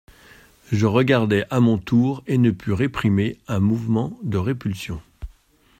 [0.71, 4.99] Je regardai à mon tour, et je ne pus réprimer un mouvement de répulsion.